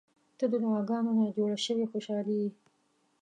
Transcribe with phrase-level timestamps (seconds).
[0.37, 2.49] •ته د دعاګانو نه جوړه شوې خوشالي یې.